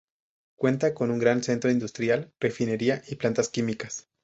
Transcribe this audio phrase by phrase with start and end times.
[0.55, 4.09] Cuenta con un gran centro industrial, refinería y plantas químicas.